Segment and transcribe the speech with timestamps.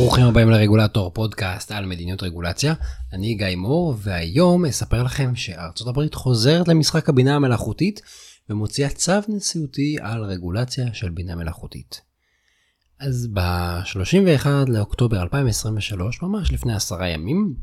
[0.00, 2.74] ברוכים הבאים לרגולטור פודקאסט על מדיניות רגולציה.
[3.12, 8.00] אני גיא מור והיום אספר לכם שארצות הברית חוזרת למשחק הבינה המלאכותית
[8.50, 12.00] ומוציאה צו נשיאותי על רגולציה של בינה מלאכותית.
[13.00, 17.54] אז ב-31 לאוקטובר 2023, ממש לפני עשרה ימים,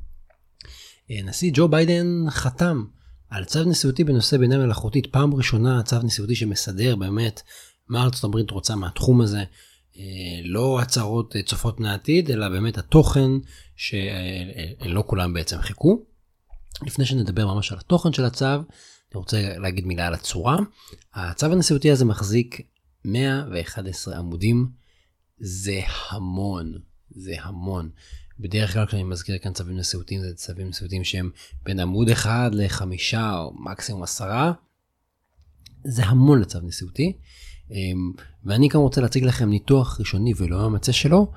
[1.09, 2.83] נשיא ג'ו ביידן חתם
[3.29, 7.41] על צו נשיאותי בנושא בינה מלאכותית, פעם ראשונה צו נשיאותי שמסדר באמת
[7.89, 9.43] מה ארצות הברית רוצה מהתחום הזה.
[10.43, 13.31] לא הצהרות צופות פני עתיד, אלא באמת התוכן
[13.75, 16.05] שלא כולם בעצם חיכו.
[16.85, 18.63] לפני שנדבר ממש על התוכן של הצו, אני
[19.13, 20.57] רוצה להגיד מילה על הצורה.
[21.13, 22.61] הצו הנשיאותי הזה מחזיק
[23.05, 24.69] 111 עמודים,
[25.39, 26.73] זה המון,
[27.09, 27.89] זה המון.
[28.39, 31.31] בדרך כלל כשאני מזכיר כאן צווים נשיאותיים זה צווים נשיאותיים שהם
[31.63, 34.51] בין עמוד אחד לחמישה או מקסימום עשרה.
[35.83, 37.17] זה המון לצו נשיאותי.
[38.43, 41.31] ואני גם רוצה להציג לכם ניתוח ראשוני ולא ממצה שלו.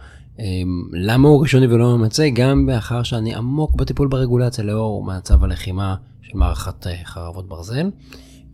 [0.93, 2.29] למה הוא ראשוני ולא ממצה?
[2.35, 7.91] גם מאחר שאני עמוק בטיפול ברגולציה לאור מצב הלחימה של מערכת חרבות ברזל,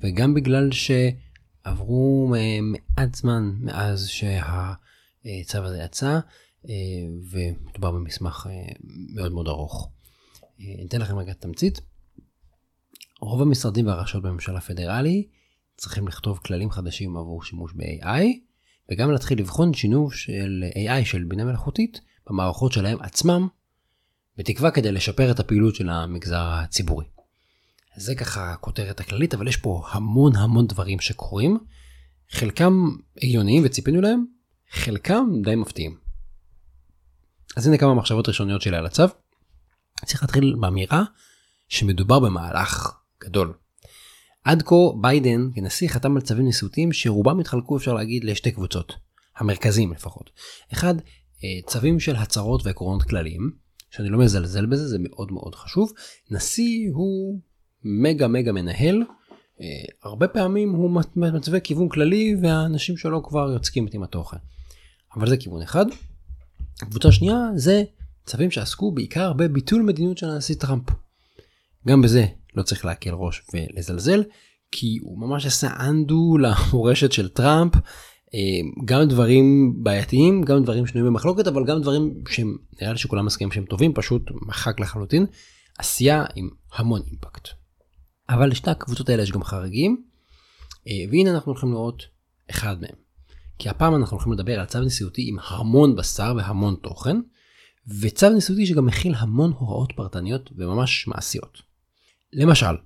[0.01, 6.19] וגם בגלל שעברו מעט זמן מאז שהצו הזה יצא,
[7.31, 8.47] ומדובר במסמך
[9.15, 9.91] מאוד מאוד ארוך.
[10.61, 11.81] אני אתן לכם רגע תמצית.
[13.21, 15.27] רוב המשרדים והרשויות בממשל הפדרלי
[15.77, 18.25] צריכים לכתוב כללים חדשים עבור שימוש ב-AI,
[18.91, 23.49] וגם להתחיל לבחון שינוב של AI של בינה מלאכותית במערכות שלהם עצמם,
[24.37, 27.05] בתקווה כדי לשפר את הפעילות של המגזר הציבורי.
[27.97, 31.59] זה ככה הכותרת הכללית, אבל יש פה המון המון דברים שקורים,
[32.31, 32.73] חלקם
[33.23, 34.25] הגיוניים וציפינו להם,
[34.71, 35.99] חלקם די מפתיעים.
[37.57, 39.05] אז הנה כמה מחשבות ראשוניות שלי על הצו.
[40.05, 41.03] צריך להתחיל באמירה
[41.69, 43.55] שמדובר במהלך גדול.
[44.47, 48.93] עד כה ביידן כנשיא חתם על צווים נשיאותיים שרובם התחלקו אפשר להגיד לשתי קבוצות,
[49.37, 50.31] המרכזיים לפחות.
[50.73, 50.95] אחד,
[51.67, 53.51] צווים של הצהרות ועקרונות כלליים,
[53.91, 55.93] שאני לא מזלזל בזה, זה מאוד מאוד חשוב.
[56.31, 57.41] נשיא הוא
[57.85, 59.03] מגה מגה מנהל,
[60.05, 64.37] הרבה פעמים הוא מצווה כיוון כללי והאנשים שלו כבר יוצקים עם התוכן.
[65.17, 65.87] אבל זה כיוון אחד.
[66.79, 67.83] קבוצה שנייה זה
[68.27, 70.85] צווים שעסקו בעיקר בביטול מדיניות של הנשיא טראמפ.
[71.89, 72.27] גם בזה
[72.57, 74.25] לא צריך להקל ראש ולזלזל,
[74.71, 77.73] כי הוא ממש עשה אנדו למורשת של טראמפ,
[78.85, 83.53] גם דברים בעייתיים, גם דברים שנויים במחלוקת, אבל גם דברים שהם, נראה לי שכולם מסכימים
[83.53, 85.27] שהם טובים, פשוט מחק לחלוטין,
[85.79, 87.49] עשייה עם המון אימפקט.
[88.29, 90.03] אבל לשתי הקבוצות האלה יש גם חריגים,
[91.11, 92.03] והנה אנחנו הולכים לראות
[92.51, 92.95] אחד מהם.
[93.59, 97.17] כי הפעם אנחנו הולכים לדבר על צו נשיאותי עם המון בשר והמון תוכן,
[98.01, 101.66] וצו נשיאותי שגם מכיל המון הוראות פרטניות וממש מעשיות.
[102.33, 102.77] למשל,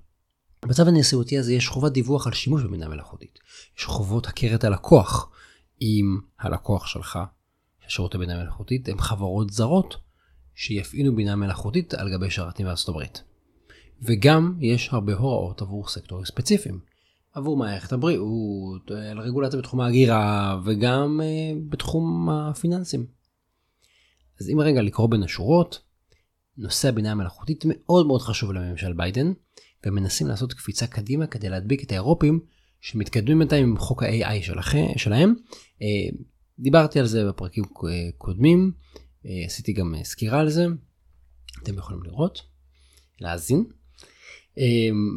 [0.65, 3.39] בצו הנשיאותי הזה יש חובת דיווח על שימוש בבינה מלאכותית.
[3.77, 5.29] יש חובות הכרת הלקוח.
[5.81, 7.19] אם הלקוח שלך,
[7.87, 9.97] שירותי בינה מלאכותית, הם חברות זרות
[10.55, 13.23] שיפעילו בינה מלאכותית על גבי שרתים בארצות הברית.
[14.01, 16.79] וגם יש הרבה הוראות עבור סקטורים ספציפיים.
[17.33, 21.21] עבור מערכת הבריאות, על רגולציה בתחום ההגירה וגם
[21.69, 23.05] בתחום הפיננסים.
[24.41, 25.79] אז אם רגע לקרוא בין השורות,
[26.57, 29.33] נושא הבינה המלאכותית מאוד מאוד חשוב לממשל ביידן,
[29.85, 32.39] ומנסים לעשות קפיצה קדימה כדי להדביק את האירופים
[32.81, 34.57] שמתקדמים בינתיים עם חוק ה-AI
[34.97, 35.33] שלהם.
[36.59, 37.63] דיברתי על זה בפרקים
[38.17, 38.71] קודמים,
[39.45, 40.65] עשיתי גם סקירה על זה,
[41.63, 42.41] אתם יכולים לראות,
[43.21, 43.63] להאזין.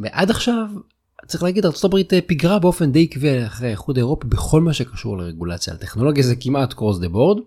[0.02, 0.66] ועד עכשיו
[1.26, 5.78] צריך להגיד ארה"ב פיגרה באופן די עקבי אחרי האיחוד האירופי בכל מה שקשור לרגולציה על
[5.78, 7.38] טכנולוגיה זה כמעט קרוס דה בורד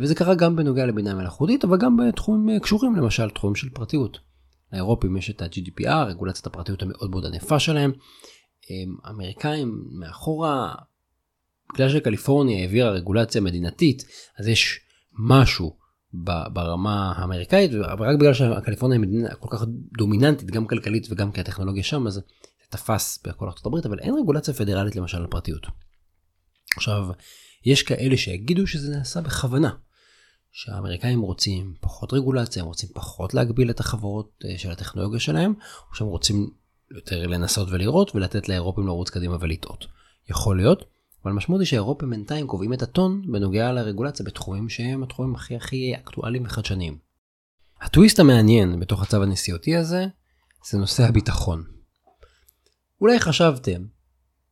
[0.00, 4.18] וזה קרה גם בנוגע לבינה מלאכותית אבל גם בתחומים קשורים למשל תחומים של פרטיות.
[4.72, 7.92] לאירופים יש את ה-GDPR רגולציית הפרטיות המאוד מאוד ענפה שלהם.
[9.10, 10.74] אמריקאים מאחורה
[11.74, 14.04] בגלל שקליפורניה העבירה רגולציה מדינתית
[14.38, 14.80] אז יש
[15.18, 15.76] משהו
[16.52, 19.64] ברמה האמריקאית ורק בגלל שקליפורניה היא מדינה כל כך
[19.98, 22.20] דומיננטית גם כלכלית וגם כי הטכנולוגיה שם אז
[22.70, 25.66] תפס בכל ארצות הברית אבל אין רגולציה פדרלית למשל על פרטיות.
[26.76, 27.06] עכשיו
[27.64, 29.70] יש כאלה שיגידו שזה נעשה בכוונה.
[30.52, 35.54] שהאמריקאים רוצים פחות רגולציה הם רוצים פחות להגביל את החברות של הטכנולוגיה שלהם
[35.90, 36.50] או שהם רוצים
[36.90, 39.86] יותר לנסות ולראות ולתת לאירופים לרוץ קדימה ולטעות.
[40.30, 40.84] יכול להיות
[41.24, 45.94] אבל המשמעות היא שהאירופים בינתיים קובעים את הטון בנוגע לרגולציה בתחומים שהם התחומים הכי הכי
[45.96, 46.98] אקטואליים וחדשניים.
[47.80, 50.06] הטוויסט המעניין בתוך הצו הנשיאותי הזה
[50.70, 51.64] זה נושא הביטחון.
[53.00, 53.84] אולי חשבתם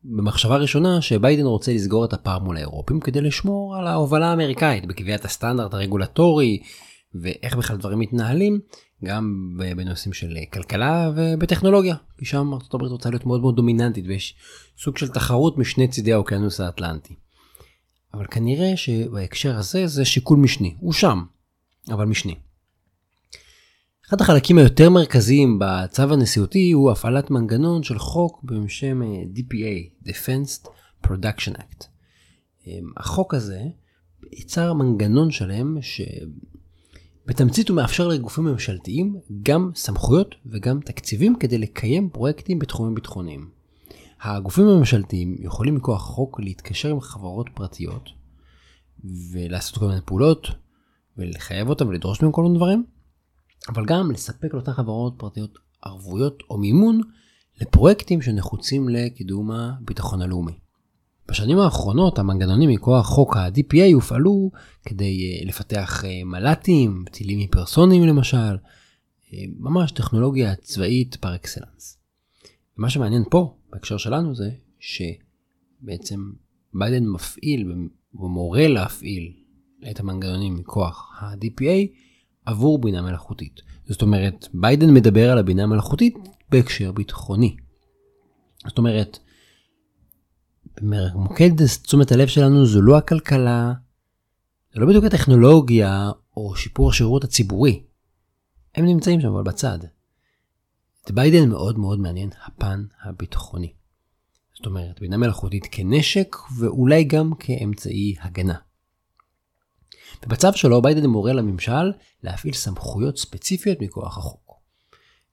[0.04, 5.24] במחשבה ראשונה שביידן רוצה לסגור את הפער מול האירופים כדי לשמור על ההובלה האמריקאית בקביעת
[5.24, 6.62] הסטנדרט הרגולטורי
[7.14, 8.60] ואיך בכלל דברים מתנהלים
[9.04, 14.34] גם בנושאים של כלכלה ובטכנולוגיה כי שם ארצות הברית רוצה להיות מאוד מאוד דומיננטית ויש
[14.78, 17.14] סוג של תחרות משני צידי האוקיינוס האטלנטי.
[18.14, 21.22] אבל כנראה שבהקשר הזה זה שיקול משני הוא שם.
[21.88, 22.34] אבל משני.
[24.12, 30.68] אחד החלקים היותר מרכזיים בצו הנשיאותי הוא הפעלת מנגנון של חוק בשם אה, DPA, Defense
[31.06, 31.86] Production Act.
[32.66, 33.60] אמ, החוק הזה
[34.32, 35.78] יצר מנגנון שלם
[37.22, 43.48] שבתמצית הוא מאפשר לגופים ממשלתיים גם סמכויות וגם תקציבים כדי לקיים פרויקטים בתחומים ביטחוניים.
[44.22, 48.08] הגופים הממשלתיים יכולים מכוח חוק להתקשר עם חברות פרטיות
[49.32, 50.48] ולעשות כל מיני פעולות
[51.18, 52.84] ולחייב אותם ולדרוש מהם כל מיני דברים,
[53.68, 57.00] אבל גם לספק לאותן חברות פרטיות ערבויות או מימון
[57.60, 60.52] לפרויקטים שנחוצים לקידום הביטחון הלאומי.
[61.28, 64.50] בשנים האחרונות המנגנונים מכוח חוק ה-DPA הופעלו
[64.84, 71.98] כדי אה, לפתח אה, מל"טים, טילים היפרסוניים למשל, אה, ממש טכנולוגיה צבאית פר אקסלנס.
[72.76, 76.20] מה שמעניין פה בהקשר שלנו זה שבעצם
[76.74, 77.72] ביידן מפעיל
[78.14, 79.32] ומורה להפעיל
[79.90, 81.88] את המנגנונים מכוח ה-DPA
[82.46, 83.60] עבור בינה מלאכותית.
[83.86, 86.14] זאת אומרת, ביידן מדבר על הבינה המלאכותית
[86.50, 87.56] בהקשר ביטחוני.
[88.66, 89.18] זאת אומרת,
[91.14, 93.72] מוקד תשומת הלב שלנו זו לא הכלכלה,
[94.74, 97.82] זה לא בדיוק הטכנולוגיה או שיפור השירות הציבורי.
[98.74, 99.78] הם נמצאים שם אבל בצד.
[101.04, 103.72] את ביידן מאוד מאוד מעניין הפן הביטחוני.
[104.54, 108.54] זאת אומרת, בינה מלאכותית כנשק ואולי גם כאמצעי הגנה.
[110.26, 111.92] במצב שלו ביידן מורה לממשל
[112.22, 114.52] להפעיל סמכויות ספציפיות מכוח החוק.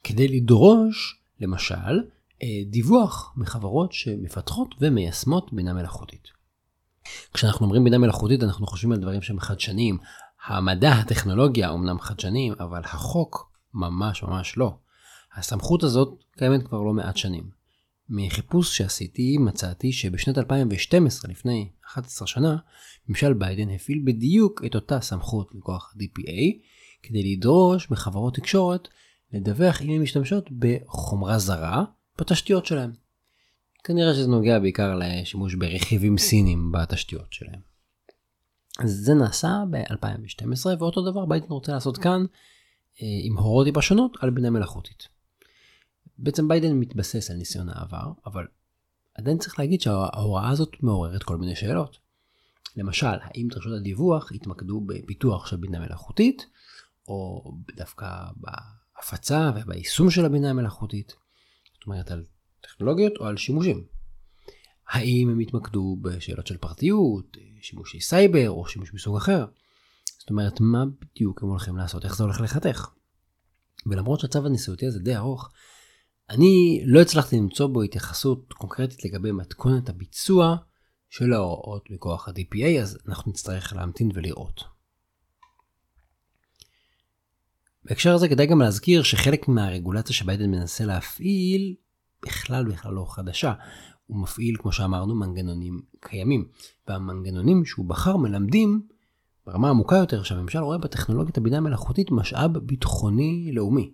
[0.04, 2.00] כדי לדרוש, למשל,
[2.44, 6.28] אה, דיווח מחברות שמפתחות ומיישמות בינה מלאכותית.
[7.34, 9.98] כשאנחנו אומרים בינה מלאכותית אנחנו חושבים על דברים שהם חדשניים.
[10.46, 14.78] המדע, הטכנולוגיה אמנם חדשניים, אבל החוק ממש ממש לא.
[15.36, 17.59] הסמכות הזאת קיימת כבר לא מעט שנים.
[18.10, 22.58] מחיפוש שעשיתי מצאתי שבשנת 2012, לפני 11 שנה,
[23.08, 26.62] ממשל ביידן הפעיל בדיוק את אותה סמכות מכוח DPA
[27.04, 28.88] כדי לדרוש מחברות תקשורת
[29.34, 31.84] לדווח אם הן משתמשות בחומרה זרה
[32.20, 32.92] בתשתיות שלהם.
[33.84, 37.60] כנראה שזה נוגע בעיקר לשימוש ברכיבים סינים בתשתיות שלהם.
[38.80, 42.26] אז זה נעשה ב-2012 ואותו דבר ביידן רוצה לעשות כאן
[43.02, 45.19] אה, עם הוראות טיפה שונות על בינה מלאכותית.
[46.22, 48.48] בעצם ביידן מתבסס על ניסיון העבר, אבל
[49.16, 51.98] עדיין צריך להגיד שההוראה הזאת מעוררת כל מיני שאלות.
[52.78, 56.46] למשל, האם דרשות הדיווח יתמקדו בפיתוח של בינה מלאכותית,
[57.08, 61.14] או דווקא בהפצה וביישום של הבינה המלאכותית?
[61.74, 62.26] זאת אומרת, על
[62.62, 63.84] טכנולוגיות או על שימושים.
[64.90, 69.46] האם הם יתמקדו בשאלות של פרטיות, שימושי סייבר או שימוש מסוג אחר?
[70.20, 72.90] זאת אומרת, מה בדיוק הם הולכים לעשות, איך זה הולך לחתך?
[73.86, 75.50] ולמרות שהצו הנשיאותי הזה די ארוך,
[76.30, 80.56] אני לא הצלחתי למצוא בו התייחסות קונקרטית לגבי מתכונת הביצוע
[81.10, 84.64] של ההוראות מכוח ה-DPA, אז אנחנו נצטרך להמתין ולראות.
[87.86, 91.76] בהקשר הזה כדאי גם להזכיר שחלק מהרגולציה שביידן מנסה להפעיל
[92.26, 93.54] בכלל בכלל לא חדשה.
[94.06, 96.48] הוא מפעיל, כמו שאמרנו, מנגנונים קיימים.
[96.88, 98.82] והמנגנונים שהוא בחר מלמדים
[99.46, 103.92] ברמה עמוקה יותר שהממשל רואה בטכנולוגיית הבינה המלאכותית משאב ביטחוני לאומי.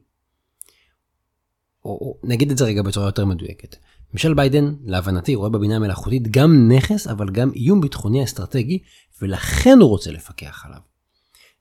[1.86, 3.76] או, או נגיד את זה רגע בצורה יותר מדויקת.
[4.14, 8.80] ממשל ביידן, להבנתי, רואה בבינה המלאכותית גם נכס, אבל גם איום ביטחוני אסטרטגי,
[9.22, 10.80] ולכן הוא רוצה לפקח עליו.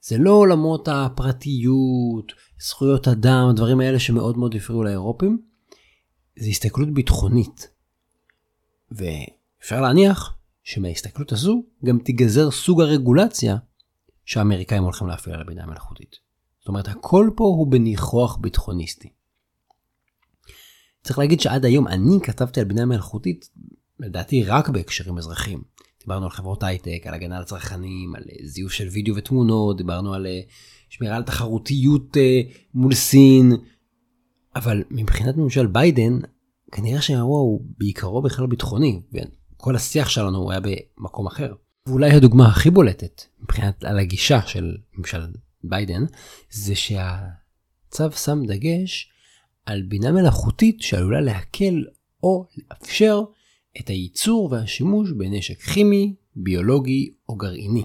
[0.00, 5.38] זה לא עולמות הפרטיות, זכויות אדם, הדברים האלה שמאוד מאוד הפריעו לאירופים,
[6.38, 7.68] זה הסתכלות ביטחונית.
[8.90, 13.56] ואפשר להניח שמההסתכלות הזו גם תיגזר סוג הרגולציה
[14.24, 16.16] שהאמריקאים הולכים להפעיל על הבינה המלאכותית.
[16.60, 19.08] זאת אומרת, הכל פה הוא בניחוח ביטחוניסטי.
[21.04, 23.50] צריך להגיד שעד היום אני כתבתי על בינה מלאכותית,
[24.00, 25.62] לדעתי רק בהקשרים אזרחיים.
[26.00, 30.14] דיברנו על חברות הייטק, על הגנה על הצרכנים, על אה, זיוף של וידאו ותמונות, דיברנו
[30.14, 30.40] על אה,
[30.88, 32.40] שמירה על תחרותיות אה,
[32.74, 33.52] מול סין,
[34.56, 36.18] אבל מבחינת ממשל ביידן,
[36.72, 41.54] כנראה שהאירוע הוא בעיקרו בכלל ביטחוני, וכל השיח שלנו הוא היה במקום אחר.
[41.88, 45.26] ואולי הדוגמה הכי בולטת מבחינת על הגישה של ממשל
[45.64, 46.04] ביידן,
[46.50, 49.13] זה שהצו שם דגש
[49.66, 51.84] על בינה מלאכותית שעלולה להקל
[52.22, 53.22] או לאפשר
[53.80, 57.84] את הייצור והשימוש בנשק כימי, ביולוגי או גרעיני.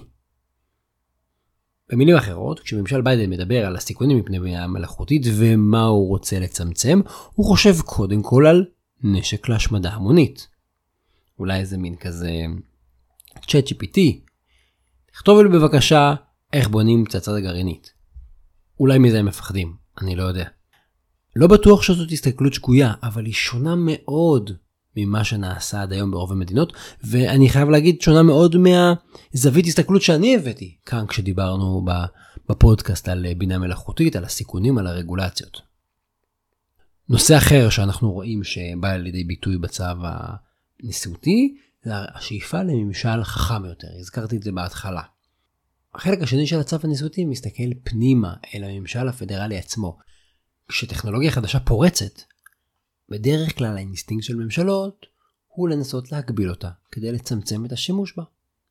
[1.88, 7.00] במילים אחרות, כשממשל ביידן מדבר על הסיכונים מפני בינה מלאכותית ומה הוא רוצה לצמצם,
[7.34, 8.64] הוא חושב קודם כל על
[9.02, 10.48] נשק להשמדה המונית.
[11.38, 12.30] אולי איזה מין כזה
[13.46, 14.00] צ'אט GPT.
[15.12, 16.14] תכתוב לי בבקשה
[16.52, 17.92] איך בונים פצצה גרעינית.
[18.80, 20.59] אולי מזה הם מפחדים, אני לא יודע.
[21.36, 24.50] לא בטוח שזאת הסתכלות שגויה, אבל היא שונה מאוד
[24.96, 26.72] ממה שנעשה עד היום ברוב המדינות,
[27.04, 31.84] ואני חייב להגיד שונה מאוד מהזווית הסתכלות שאני הבאתי כאן כשדיברנו
[32.48, 35.60] בפודקאסט על בינה מלאכותית, על הסיכונים, על הרגולציות.
[37.08, 39.84] נושא אחר שאנחנו רואים שבא לידי ביטוי בצו
[40.82, 45.02] הנשיאותי, זה השאיפה לממשל חכם יותר, הזכרתי את זה בהתחלה.
[45.94, 49.98] החלק השני של הצו הנשיאותי מסתכל פנימה אל הממשל הפדרלי עצמו.
[50.70, 52.22] כשטכנולוגיה חדשה פורצת,
[53.08, 55.06] בדרך כלל האינסטינקט של ממשלות
[55.46, 58.22] הוא לנסות להגביל אותה כדי לצמצם את השימוש בה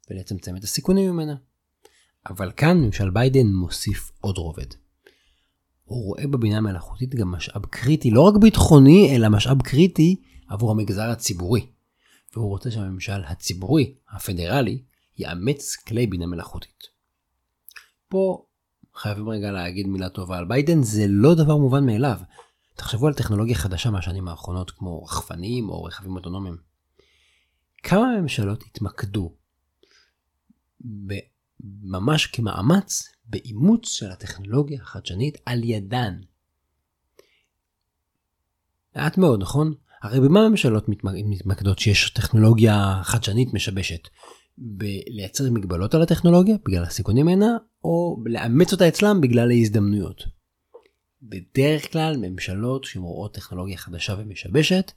[0.10, 1.36] ולצמצם את הסיכונים ממנה.
[2.30, 4.66] אבל כאן ממשל ביידן מוסיף עוד רובד.
[5.84, 10.16] הוא רואה בבינה מלאכותית גם משאב קריטי, לא רק ביטחוני, אלא משאב קריטי
[10.48, 11.66] עבור המגזר הציבורי.
[12.34, 14.84] והוא רוצה שהממשל הציבורי, הפדרלי,
[15.18, 16.84] יאמץ כלי בינה מלאכותית.
[18.08, 18.46] פה
[19.00, 22.20] חייבים רגע להגיד מילה טובה על ביידן, זה לא דבר מובן מאליו.
[22.76, 26.58] תחשבו על טכנולוגיה חדשה מהשנים האחרונות כמו רחפנים או רכבים אוטונומיים.
[27.84, 29.36] כמה ממשלות התמקדו
[31.84, 36.14] ממש כמאמץ באימוץ של הטכנולוגיה החדשנית על ידן.
[38.96, 39.74] מעט מאוד, נכון?
[40.02, 44.08] הרי במה ממשלות מתמקדות שיש טכנולוגיה חדשנית משבשת?
[44.62, 50.24] בלייצר מגבלות על הטכנולוגיה בגלל הסיכונים ממנה, או לאמץ אותה אצלם בגלל ההזדמנויות.
[51.22, 54.92] בדרך כלל ממשלות שמרואות טכנולוגיה חדשה ומשבשת,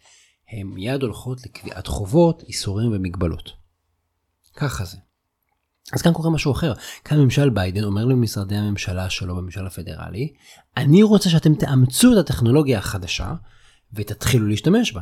[0.52, 3.50] הן מיד הולכות לקביעת חובות, איסורים ומגבלות.
[4.56, 4.96] ככה זה.
[5.92, 6.72] אז כאן קורה משהו אחר.
[7.04, 10.32] כאן ממשל ביידן אומר למשרדי הממשלה שלו בממשל הפדרלי,
[10.76, 13.34] אני רוצה שאתם תאמצו את הטכנולוגיה החדשה
[13.92, 15.00] ותתחילו להשתמש בה.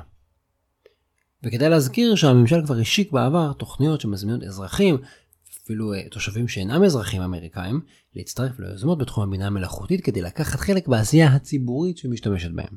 [1.42, 4.98] וכדאי להזכיר שהממשל כבר השיק בעבר תוכניות שמזמינות אזרחים,
[5.64, 7.80] אפילו אה, תושבים שאינם אזרחים אמריקאים,
[8.16, 12.76] להצטרף ליוזמות בתחום הבינה המלאכותית כדי לקחת חלק בעשייה הציבורית שמשתמשת בהם.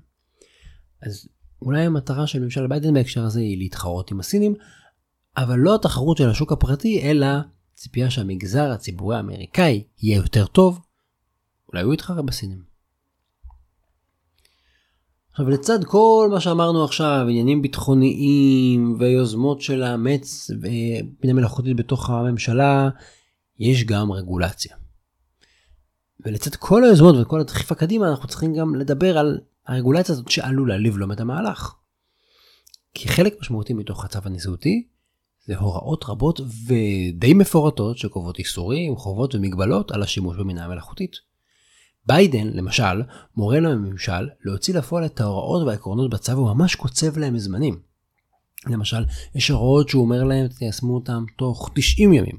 [1.01, 1.27] אז
[1.62, 4.55] אולי המטרה של ממשל ביידן בהקשר הזה היא להתחרות עם הסינים,
[5.38, 7.27] אבל לא התחרות של השוק הפרטי, אלא
[7.75, 10.79] ציפייה שהמגזר הציבורי האמריקאי יהיה יותר טוב,
[11.70, 12.72] אולי הוא יתחרה בסינים.
[15.33, 20.51] עכשיו לצד כל מה שאמרנו עכשיו, עניינים ביטחוניים ויוזמות של לאמץ
[21.19, 22.89] בינה מלאכותית בתוך הממשלה,
[23.59, 24.75] יש גם רגולציה.
[26.25, 31.11] ולצד כל היוזמות וכל הדחיפה קדימה, אנחנו צריכים גם לדבר על הרגולציה הזאת שעלולה לבלום
[31.11, 31.73] את המהלך.
[32.93, 34.87] כי חלק משמעותי מתוך הצו הנשיאותי
[35.45, 41.32] זה הוראות רבות ודי מפורטות שקובעות איסורים, חובות ומגבלות על השימוש במינה מלאכותית.
[42.05, 43.01] ביידן, למשל,
[43.36, 47.79] מורה לממשל להוציא לפועל את ההוראות והעקרונות בצו וממש קוצב להם זמנים.
[48.67, 49.05] למשל,
[49.36, 52.38] יש הוראות שהוא אומר להם תיישמו אותם תוך 90 ימים.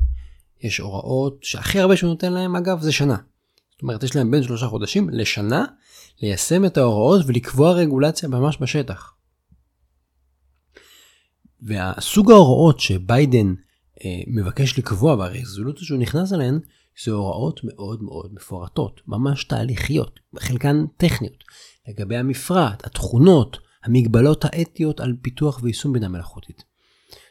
[0.60, 3.16] יש הוראות שהכי הרבה שהוא נותן להם אגב זה שנה.
[3.72, 5.64] זאת אומרת יש להם בין שלושה חודשים לשנה
[6.22, 9.14] ליישם את ההוראות ולקבוע רגולציה ממש בשטח.
[11.62, 13.54] והסוג ההוראות שביידן
[14.04, 16.60] אה, מבקש לקבוע והרזולוציה שהוא נכנס אליהן
[17.04, 21.44] זה הוראות מאוד מאוד מפורטות, ממש תהליכיות, חלקן טכניות,
[21.88, 26.64] לגבי המפרט, התכונות, המגבלות האתיות על פיתוח ויישום בינה מלאכותית.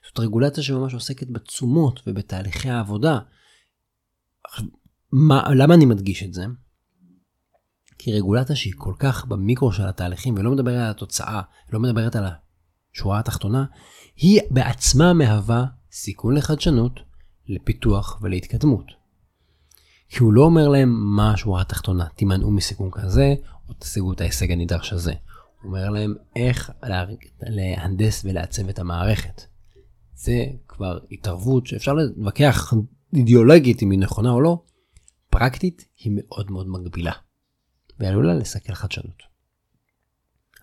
[0.08, 3.20] זאת רגולציה שממש עוסקת בתשומות ובתהליכי העבודה.
[5.12, 6.46] מה, למה אני מדגיש את זה?
[7.98, 11.42] כי רגולציה שהיא כל כך במיקרו של התהליכים ולא מדברת על התוצאה,
[11.72, 12.26] לא מדברת על
[12.94, 13.66] השורה התחתונה,
[14.16, 17.00] היא בעצמה מהווה סיכון לחדשנות,
[17.48, 19.03] לפיתוח ולהתקדמות.
[20.10, 23.36] כי הוא לא אומר להם מה השורה התחתונה, תימנעו מסיכון כזה,
[23.70, 25.14] או תשיגו את ההישג הנדרש הזה.
[25.62, 26.72] הוא אומר להם איך
[27.42, 29.42] להנדס ולעצב את המערכת.
[30.16, 32.74] זה כבר התערבות שאפשר להתווכח
[33.14, 34.64] אידיאולוגית אם היא נכונה או לא,
[35.30, 37.12] פרקטית היא מאוד מאוד מגבילה,
[38.00, 39.24] ועלולה לסכל חדשנות.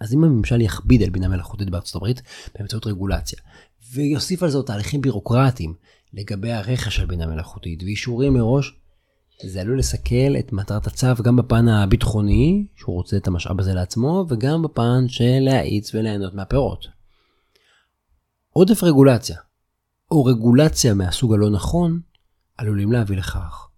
[0.01, 2.23] אז אם הממשל יכביד על בינה מלאכותית בארצות הברית
[2.55, 3.39] באמצעות רגולציה,
[3.93, 5.75] ויוסיף על זה תהליכים בירוקרטיים
[6.13, 8.81] לגבי הרכש של בינה מלאכותית ואישורים מראש,
[9.47, 14.27] זה עלול לסכל את מטרת הצו גם בפן הביטחוני, שהוא רוצה את המשאב הזה לעצמו,
[14.29, 16.87] וגם בפן של להאיץ וליהנות מהפירות.
[18.51, 19.37] עודף רגולציה,
[20.11, 22.01] או רגולציה מהסוג הלא נכון,
[22.57, 23.69] עלולים להביא לכך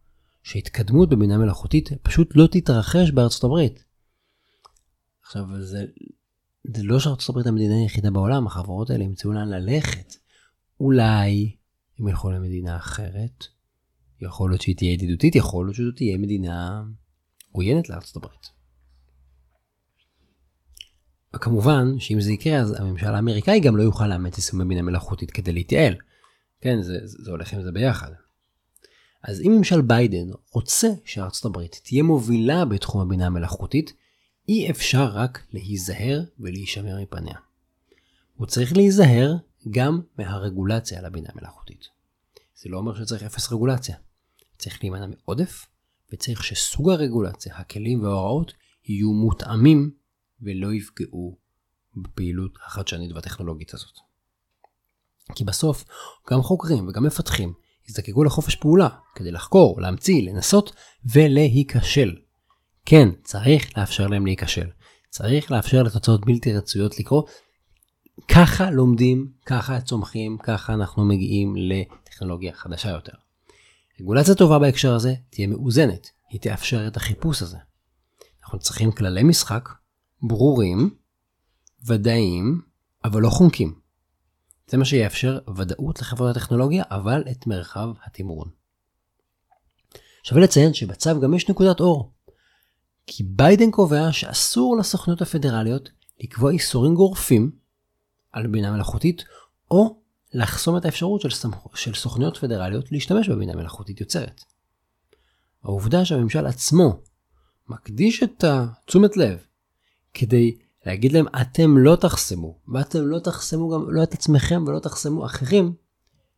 [0.43, 3.85] שהתקדמות בבינה מלאכותית פשוט לא תתרחש בארצות הברית.
[5.23, 5.85] עכשיו, זה,
[6.65, 10.15] זה לא שארצות הברית המדינה היחידה בעולם, החברות האלה ימצאו לאן ללכת.
[10.81, 11.57] אולי
[11.99, 13.47] הם ילכו למדינה אחרת,
[14.27, 16.83] יכול להיות שהיא תהיה ידידותית, יכול להיות שזו תהיה מדינה
[17.53, 18.51] עוינת לארצות הברית.
[21.37, 25.53] וכמובן שאם זה יקרה אז הממשל האמריקאי גם לא יוכל לאמץ יישומי בינה מלאכותית כדי
[25.53, 25.95] להתייעל.
[26.61, 28.11] כן, זה, זה הולך עם זה ביחד.
[29.23, 33.93] אז אם ממשל ביידן רוצה שארצות הברית תהיה מובילה בתחום הבינה המלאכותית,
[34.49, 37.35] אי אפשר רק להיזהר ולהישמר מפניה.
[38.35, 39.37] הוא צריך להיזהר
[39.71, 41.89] גם מהרגולציה על הבינה המלאכותית.
[42.63, 43.97] זה לא אומר שצריך אפס רגולציה.
[44.63, 45.67] צריך להימנע מעודף,
[46.13, 48.53] וצריך שסוג הרגולציה, הכלים וההוראות
[48.85, 49.91] יהיו מותאמים
[50.41, 51.39] ולא יפגעו
[51.97, 53.95] בפעילות החדשנית והטכנולוגית הזאת.
[55.35, 55.85] כי בסוף
[56.31, 57.53] גם חוקרים וגם מפתחים
[57.89, 60.73] יזדקקו לחופש פעולה כדי לחקור, להמציא, לנסות
[61.05, 62.17] ולהיכשל.
[62.85, 64.69] כן, צריך לאפשר להם להיכשל.
[65.09, 67.31] צריך לאפשר לתוצאות בלתי רצויות לקרות.
[68.29, 73.22] ככה לומדים, ככה צומחים, ככה אנחנו מגיעים לטכנולוגיה חדשה יותר.
[74.01, 77.59] רגולציה טובה בהקשר הזה תהיה מאוזנת, היא תאפשר את החיפוש הזה.
[78.43, 79.69] אנחנו צריכים כללי משחק
[80.23, 80.97] ברורים,
[81.87, 82.63] ודאיים,
[83.05, 83.75] אבל לא חונקים.
[84.67, 88.49] זה מה שיאפשר ודאות לחברות הטכנולוגיה, אבל את מרחב התמרון.
[90.23, 92.13] שווה לציין שבצו גם יש נקודת אור.
[93.07, 97.51] כי ביידן קובע שאסור לסוכניות הפדרליות לקבוע איסורים גורפים
[98.33, 99.25] על בינה מלאכותית,
[99.71, 100.02] או
[100.35, 101.57] לחסום את האפשרות של, סמכ...
[101.75, 104.45] של סוכניות פדרליות להשתמש בבינה מלאכותית יוצרת.
[105.65, 107.01] העובדה שהממשל עצמו
[107.69, 109.39] מקדיש את התשומת לב
[110.15, 115.27] כדי להגיד להם אתם לא תחסמו, ואתם לא תחסמו גם לא את עצמכם ולא תחסמו
[115.27, 115.75] אחרים,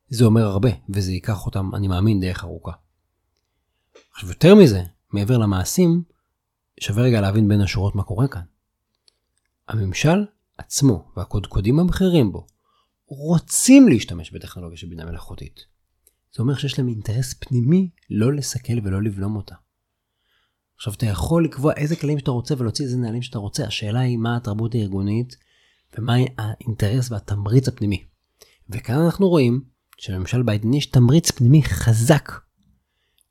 [0.08, 2.72] זה אומר הרבה, וזה ייקח אותם, אני מאמין, דרך ארוכה.
[4.12, 4.82] עכשיו יותר מזה,
[5.12, 6.02] מעבר למעשים,
[6.80, 8.42] שווה רגע להבין בין השורות מה קורה כאן.
[9.68, 10.24] הממשל
[10.58, 12.46] עצמו והקודקודים הבכירים בו
[13.06, 15.61] רוצים להשתמש בטכנולוגיה של בינה מלאכותית.
[16.34, 19.54] זה אומר שיש להם אינטרס פנימי לא לסכל ולא לבלום אותה.
[20.76, 24.18] עכשיו אתה יכול לקבוע איזה כללים שאתה רוצה ולהוציא איזה נהלים שאתה רוצה, השאלה היא
[24.18, 25.37] מה התרבות הארגונית
[25.99, 28.04] ומה האינטרס והתמריץ הפנימי.
[28.68, 29.64] וכאן אנחנו רואים
[29.99, 32.32] שלממשל ביידן יש תמריץ פנימי חזק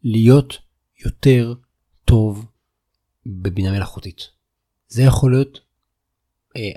[0.03, 0.57] להיות
[1.05, 1.53] יותר
[2.05, 2.45] טוב
[3.25, 4.21] בבינה מלאכותית.
[4.87, 5.59] זה יכול להיות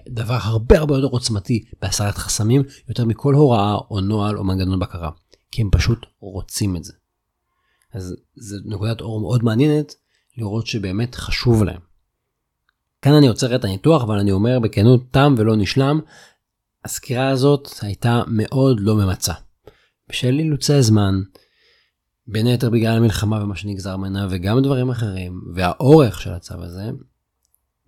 [0.08, 5.10] דבר הרבה הרבה יותר עוצמתי בהסרת חסמים יותר מכל הוראה או נוהל או מנגנון בקרה,
[5.50, 6.92] כי הם פשוט רוצים את זה.
[7.94, 9.94] אז זו נקודת אור מאוד מעניינת
[10.36, 11.80] לראות שבאמת חשוב להם.
[13.02, 16.00] כאן אני עוצר את הניתוח אבל אני אומר בכנות תם ולא נשלם,
[16.84, 19.32] הסקירה הזאת הייתה מאוד לא ממצה.
[20.08, 21.14] בשל אילוצי הזמן,
[22.26, 26.90] בין היתר בגלל המלחמה ומה שנגזר ממנה וגם דברים אחרים והאורך של הצו הזה,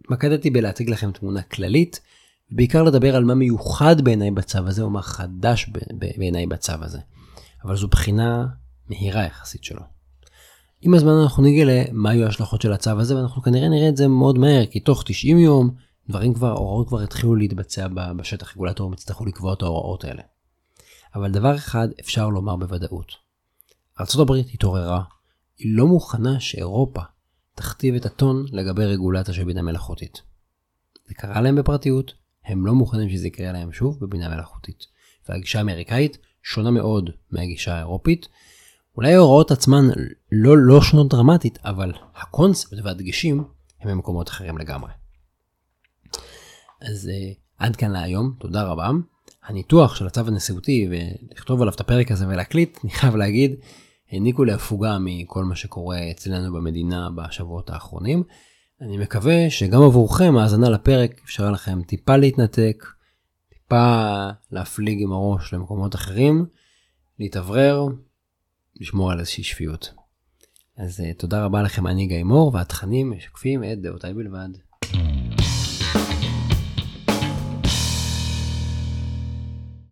[0.08, 2.00] התמקדתי בלהציג לכם תמונה כללית,
[2.52, 5.70] ובעיקר לדבר על מה מיוחד בעיניי בצו הזה או מה חדש
[6.16, 6.98] בעיניי בצו הזה.
[7.64, 8.46] אבל זו בחינה
[8.88, 9.82] מהירה יחסית שלו.
[10.80, 14.08] עם הזמן אנחנו נגלה מה היו ההשלכות של הצו הזה ואנחנו כנראה נראה את זה
[14.08, 15.70] מאוד מהר כי תוך 90 יום
[16.08, 20.22] דברים כבר, הוראות כבר התחילו להתבצע בשטח, רגולטורים יצטרכו לקבוע את ההוראות האלה.
[21.14, 23.12] אבל דבר אחד אפשר לומר בוודאות.
[24.00, 25.02] ארה"ב התעוררה,
[25.58, 27.02] היא לא מוכנה שאירופה
[27.58, 30.22] תכתיב את הטון לגבי רגולציה של בינה מלאכותית.
[31.08, 34.86] זה קרה להם בפרטיות, הם לא מוכנים שזה יקרה להם שוב בבינה מלאכותית.
[35.28, 38.28] והגישה האמריקאית שונה מאוד מהגישה האירופית,
[38.96, 39.88] אולי ההוראות עצמן
[40.32, 43.44] לא, לא שונות דרמטית, אבל הקונספט והדגשים
[43.80, 44.90] הם במקומות אחרים לגמרי.
[46.80, 48.90] אז uh, עד כאן להיום, תודה רבה.
[49.44, 53.54] הניתוח של הצו הנשיאותי ולכתוב עליו את הפרק הזה ולהקליט, אני חייב להגיד,
[54.12, 58.22] העניקו לי הפוגה מכל מה שקורה אצלנו במדינה בשבועות האחרונים.
[58.80, 62.86] אני מקווה שגם עבורכם האזנה לפרק אפשרה לכם טיפה להתנתק,
[63.48, 66.46] טיפה להפליג עם הראש למקומות אחרים,
[67.18, 67.86] להתאוורר,
[68.80, 69.94] לשמור על איזושהי שפיות.
[70.76, 74.48] אז uh, תודה רבה לכם, אני גיא מור, והתכנים משקפים את דעותיי בלבד.